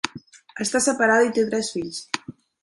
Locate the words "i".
1.27-1.31